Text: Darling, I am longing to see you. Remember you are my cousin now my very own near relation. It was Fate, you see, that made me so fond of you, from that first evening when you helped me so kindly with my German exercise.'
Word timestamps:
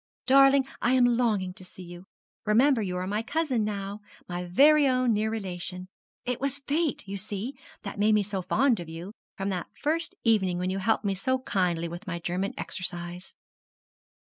Darling, 0.25 0.65
I 0.81 0.93
am 0.93 1.05
longing 1.05 1.53
to 1.53 1.63
see 1.63 1.83
you. 1.83 2.07
Remember 2.47 2.81
you 2.81 2.97
are 2.97 3.05
my 3.05 3.21
cousin 3.21 3.63
now 3.63 3.99
my 4.27 4.43
very 4.45 4.87
own 4.87 5.13
near 5.13 5.29
relation. 5.29 5.85
It 6.25 6.41
was 6.41 6.57
Fate, 6.57 7.07
you 7.07 7.17
see, 7.17 7.53
that 7.83 7.99
made 7.99 8.15
me 8.15 8.23
so 8.23 8.41
fond 8.41 8.79
of 8.79 8.89
you, 8.89 9.11
from 9.37 9.49
that 9.49 9.67
first 9.79 10.15
evening 10.23 10.57
when 10.57 10.71
you 10.71 10.79
helped 10.79 11.05
me 11.05 11.13
so 11.13 11.37
kindly 11.37 11.87
with 11.87 12.07
my 12.07 12.17
German 12.17 12.55
exercise.' 12.57 13.35